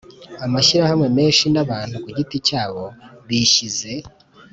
amashyirahamwe 0.45 1.07
menshi 1.17 1.45
n'abantu 1.53 1.95
ku 2.03 2.09
giti 2.17 2.37
cyabo 2.47 2.83
bishyize 3.27 3.91